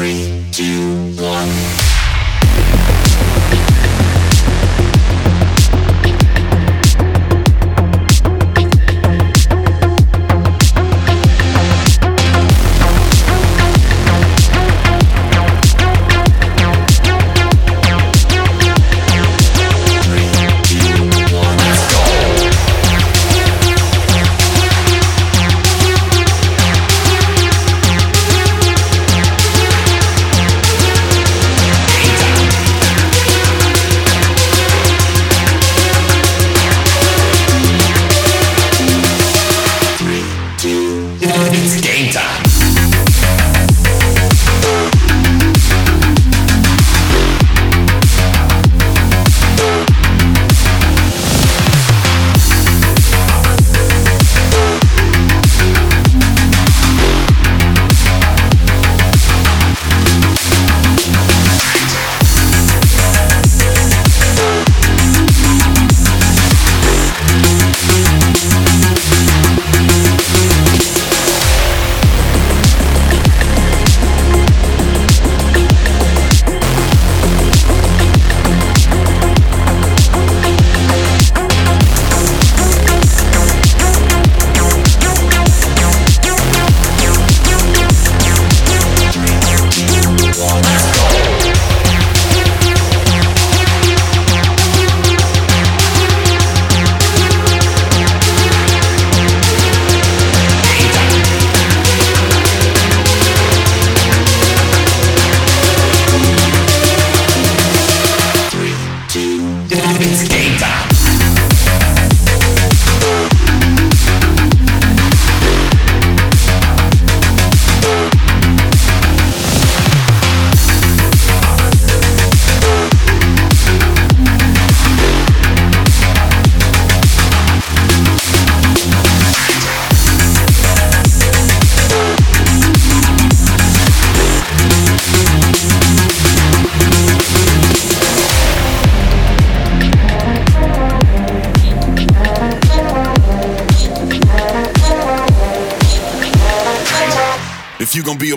[0.00, 1.79] Three, two, one.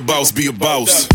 [0.03, 1.07] Boss, be a boss.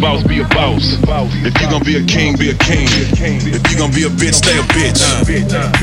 [0.00, 0.96] Boss, be a boss.
[1.44, 2.88] If you gon' be a king, be a king.
[2.88, 4.96] If you gon' be a bitch, stay a bitch.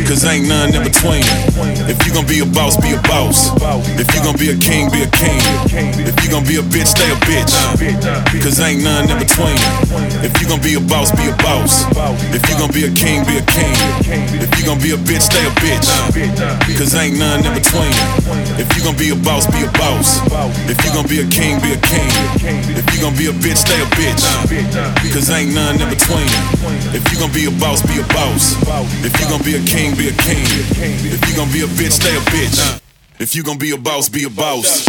[0.10, 1.22] Cause ain't none in between.
[1.86, 3.54] If you gon' be a boss, be a boss.
[4.02, 5.38] If you gon' be a king, be a king.
[6.02, 7.54] If you gon' be a bitch, stay a bitch.
[8.42, 9.56] Cause ain't none in between.
[10.26, 11.86] If you gon' be a boss, be a boss.
[12.34, 13.78] If you gon' be a king, be a king.
[14.42, 15.86] If you gon' be a bitch, stay a bitch.
[16.74, 17.94] Cause ain't none in between.
[18.58, 20.26] If you gon' be a boss, be a boss.
[20.66, 22.10] If you gon' be a king, be a king.
[22.74, 25.14] If you gon' be a bitch, stay a bitch bitch.
[25.14, 26.28] Cause ain't none in between.
[26.96, 28.56] If you gon' be a boss, be a boss.
[29.04, 30.46] If you gon' be a king, be a king.
[31.12, 32.82] If you gon' be a bitch, stay a bitch.
[33.20, 34.88] If you gon' be a boss, be a boss.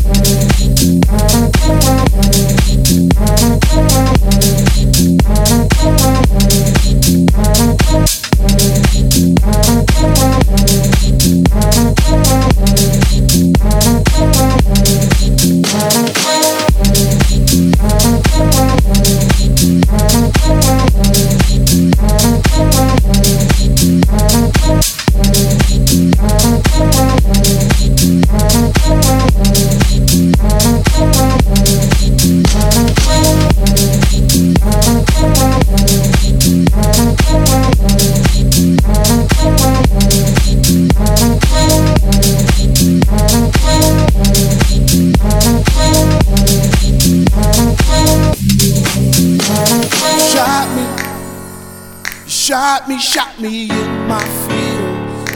[53.00, 55.30] Shot me, shot me in my feels.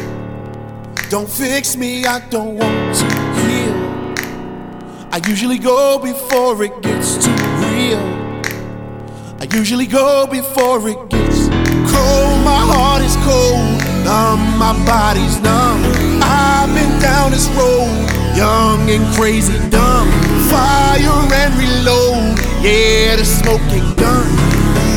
[1.08, 3.04] Don't fix me, I don't want to
[3.40, 3.74] heal.
[5.12, 8.00] I usually go before it gets too real.
[9.38, 11.48] I usually go before it gets
[11.92, 12.44] cold.
[12.44, 15.82] My heart is cold, numb, my body's numb.
[16.22, 20.10] I've been down this road, young and crazy, dumb.
[20.50, 24.26] Fire and reload, yeah, the smoking gun.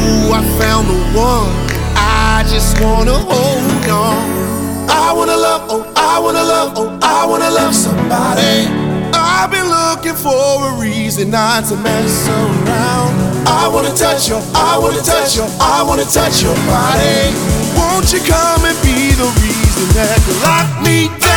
[0.08, 1.65] Ooh, I found the one.
[2.56, 4.90] I just wanna hold on.
[4.90, 8.72] I wanna love, oh, I wanna love, oh, I wanna love somebody.
[9.12, 13.12] I've been looking for a reason not to mess around.
[13.46, 17.36] I wanna touch your, I wanna touch your, I wanna touch your body.
[17.76, 21.36] Won't you come and be the reason that you lock me down?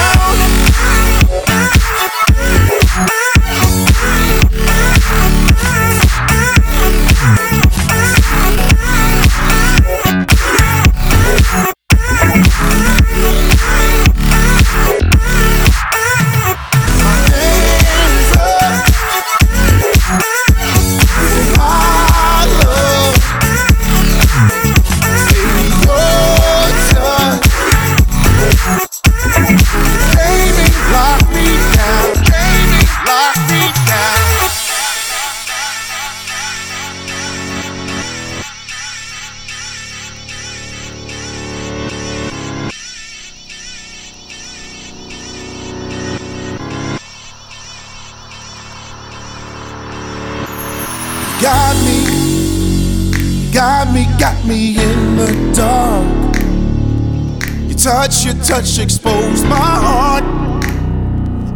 [58.49, 60.25] Touch, exposed my heart.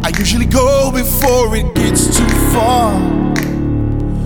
[0.05, 2.93] I usually go before it gets too far.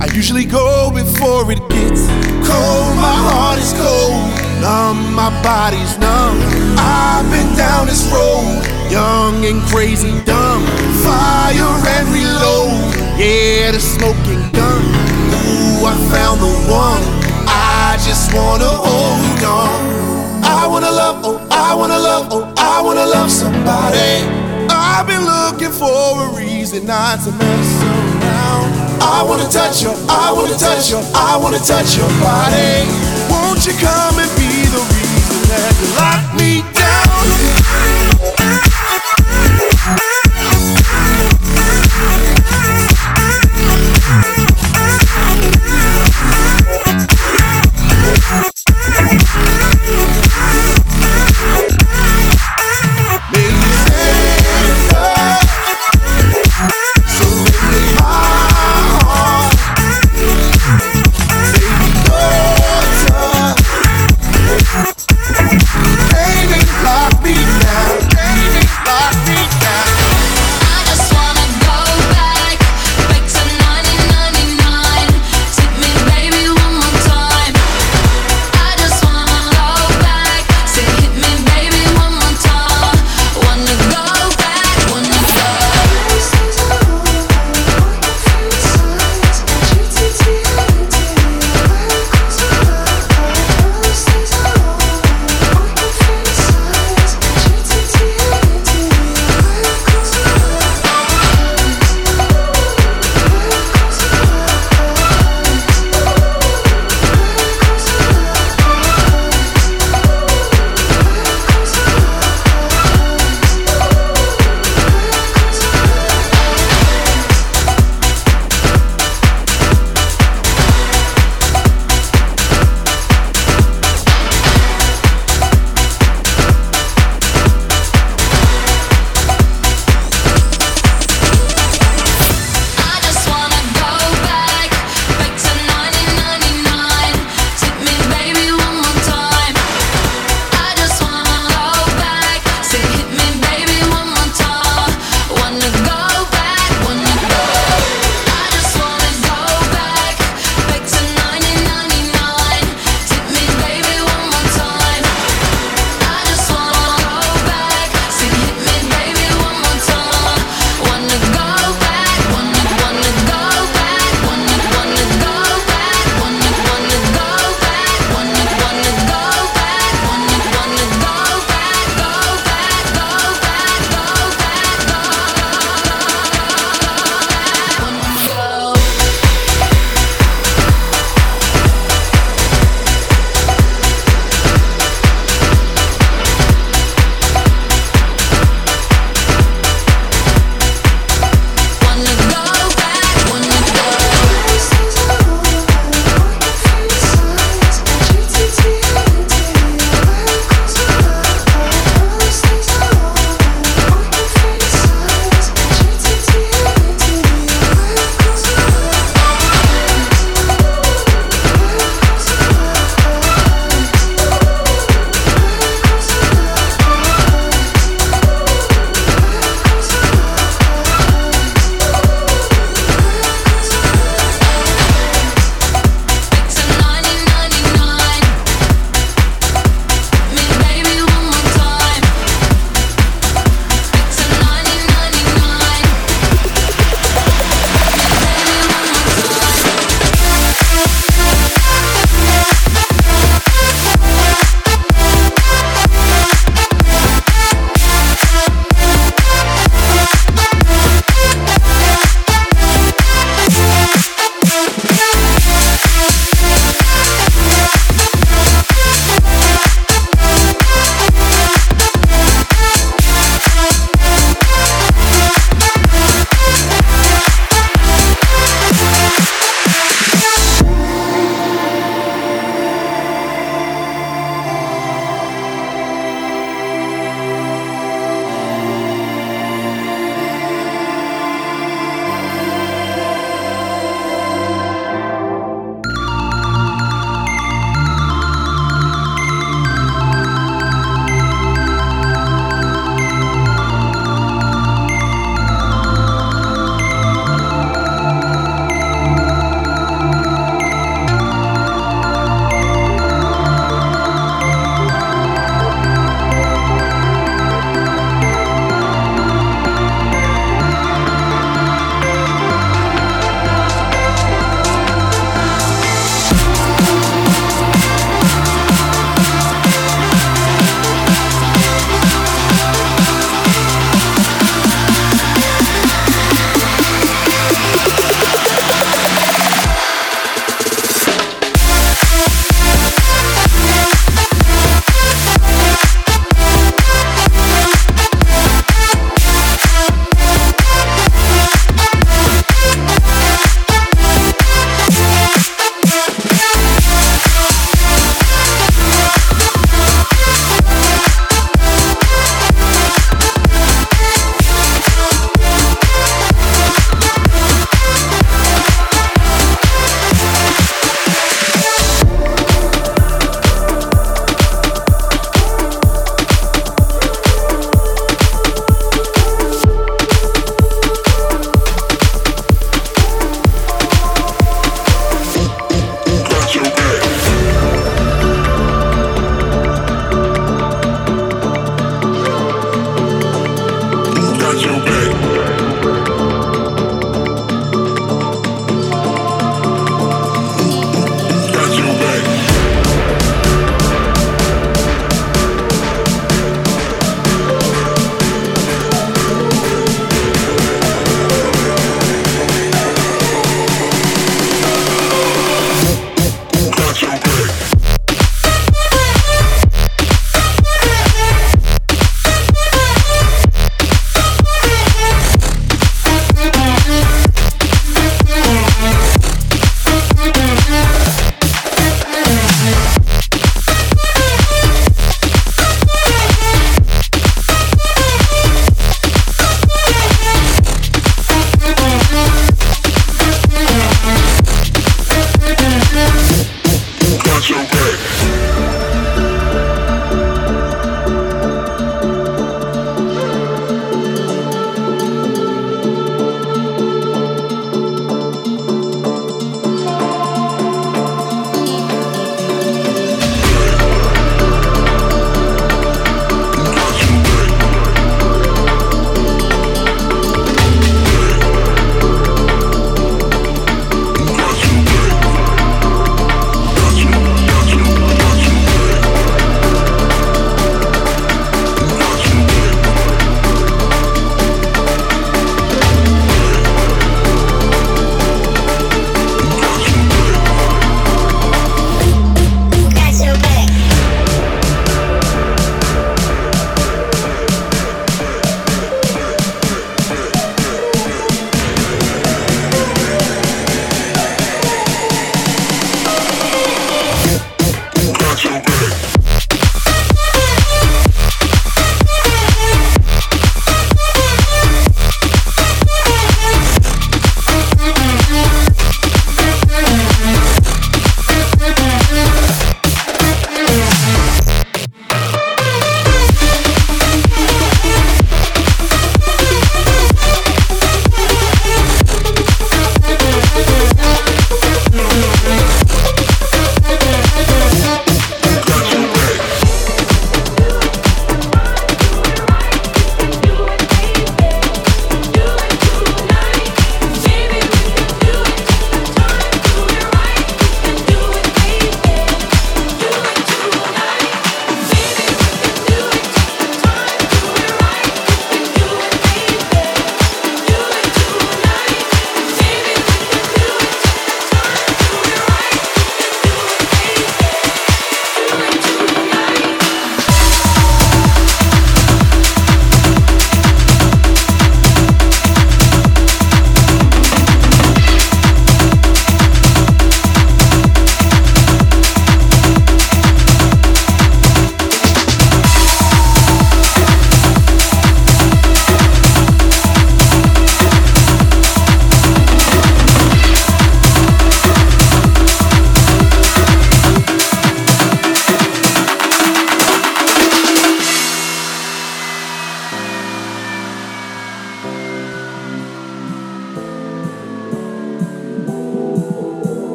[0.00, 2.02] I usually go before it gets
[2.42, 2.90] cold.
[2.98, 4.26] My heart is cold,
[4.60, 6.42] numb, my body's numb.
[6.76, 10.66] I've been down this road, young and crazy, dumb.
[11.06, 12.74] Fire and reload,
[13.22, 14.82] yeah, the smoking gun.
[15.46, 17.02] Ooh, I found the one
[17.46, 19.97] I just wanna hold on.
[20.58, 24.26] I wanna love, oh, I wanna love, oh, I wanna love somebody.
[24.68, 28.74] I've been looking for a reason not to mess around.
[29.00, 32.88] I wanna touch you, I wanna touch you, I wanna touch your body.
[33.30, 37.22] Won't you come and be the reason that you lock me down?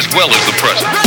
[0.00, 0.99] as well as the present.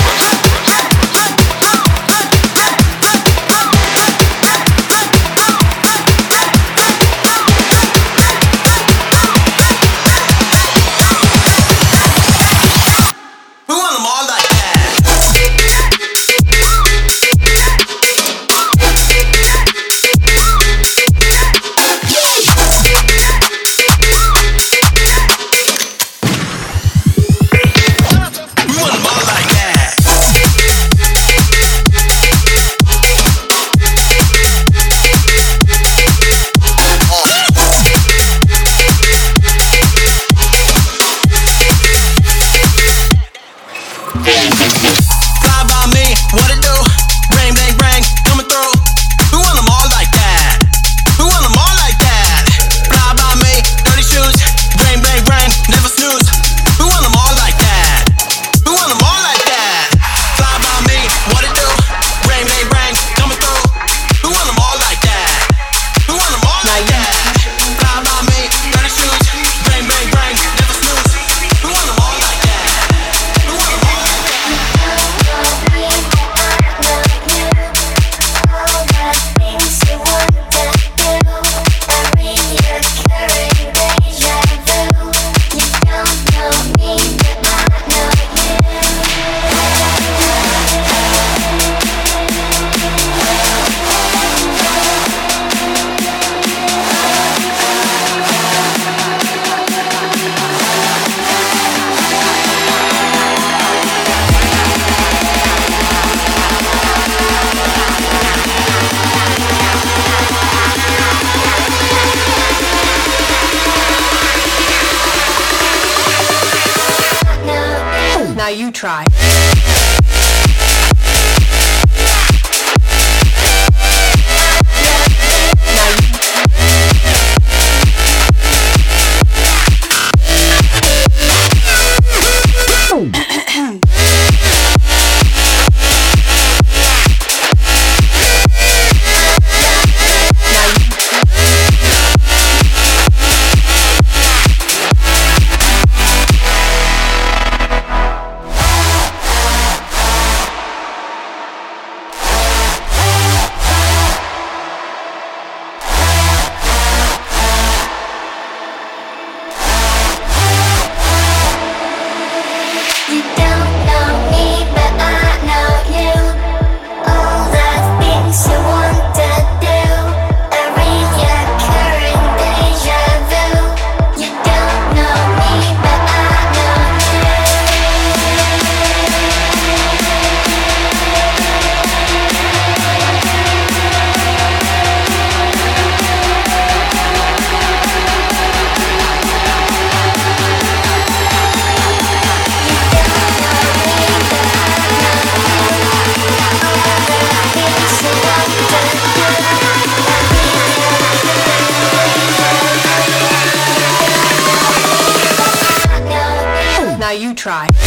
[207.44, 207.83] try.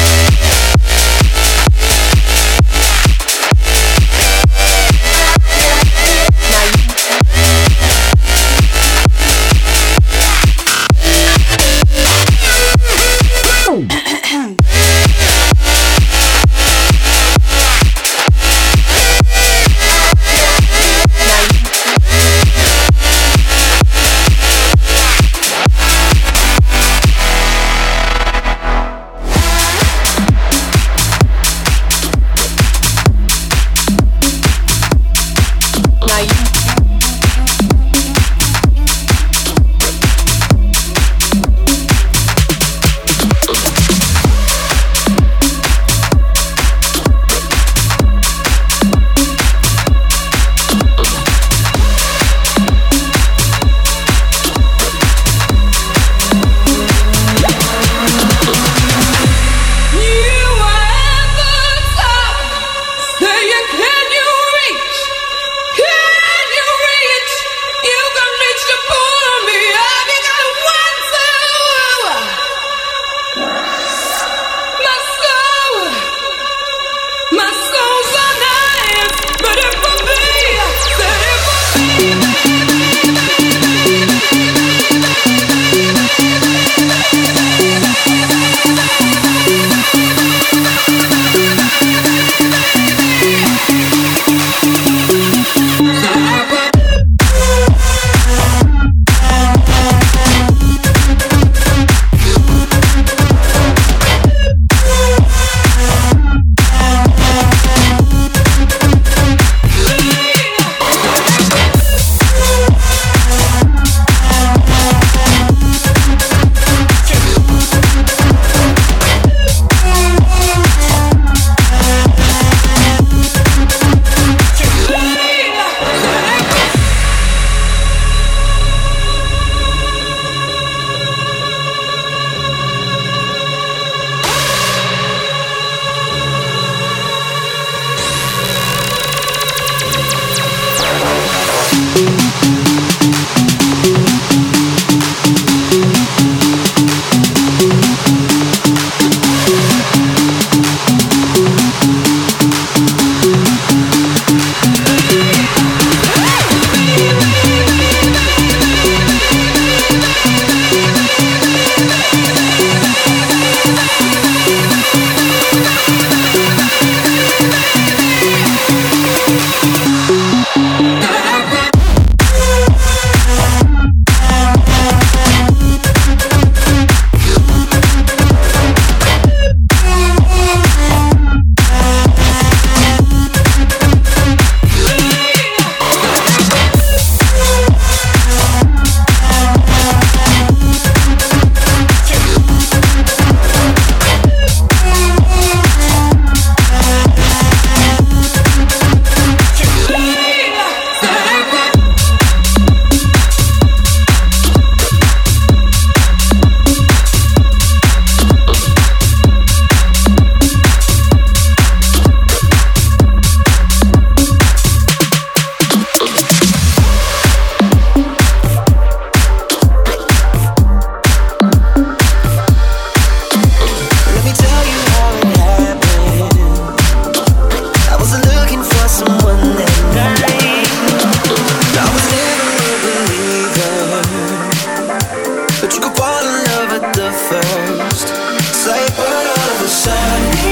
[237.17, 238.13] thirst.
[238.39, 240.46] It's like out of a sun.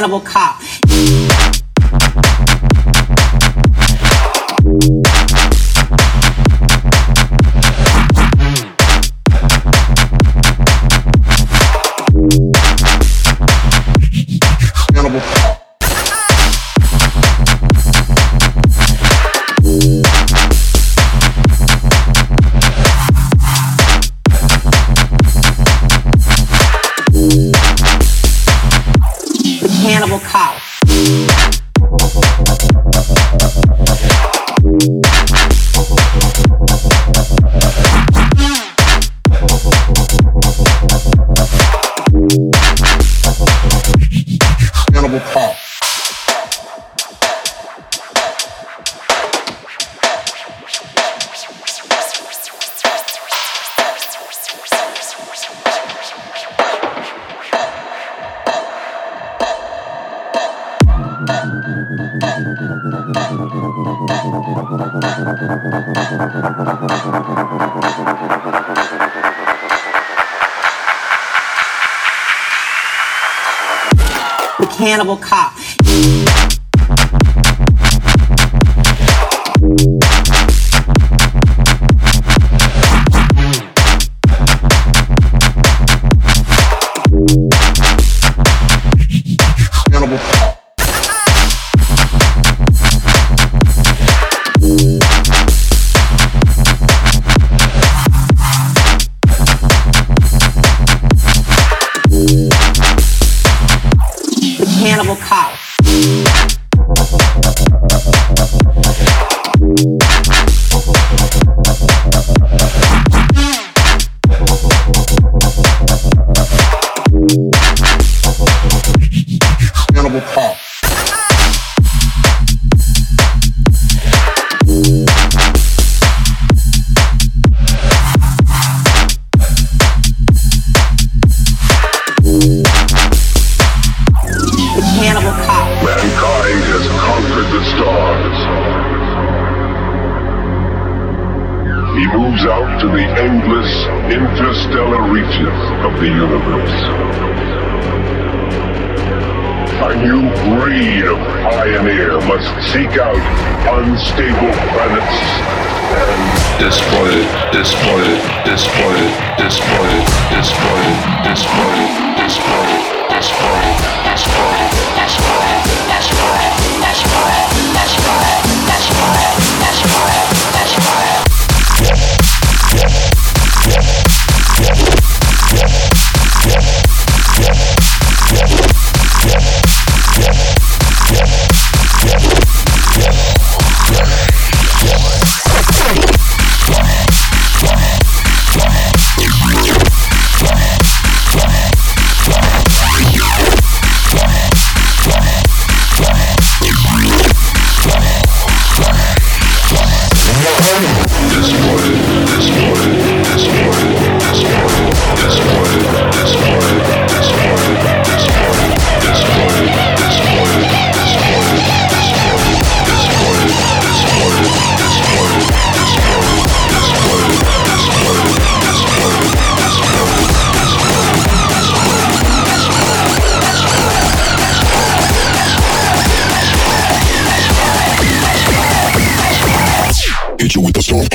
[0.00, 0.20] animal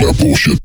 [0.02, 0.64] bullshit.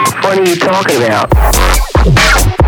[0.31, 2.60] What are you talking about?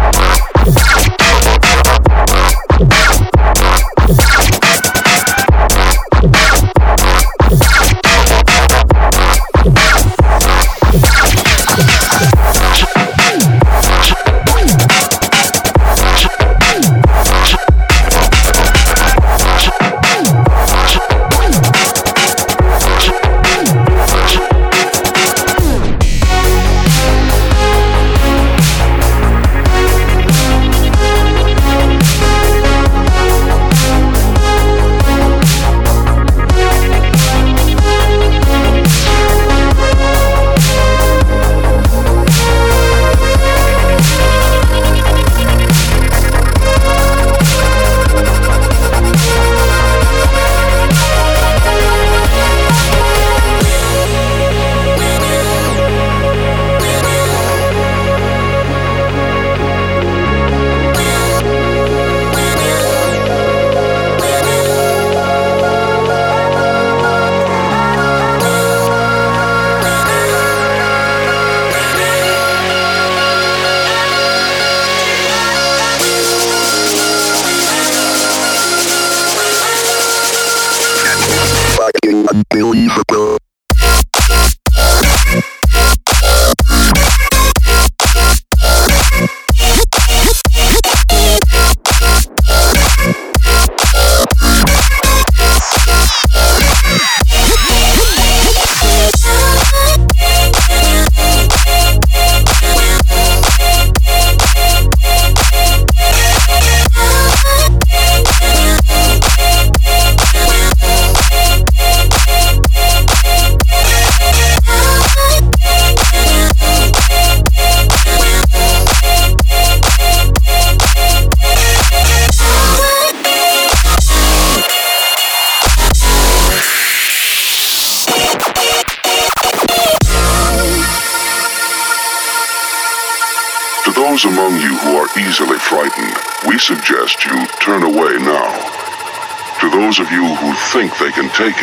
[141.33, 141.62] Think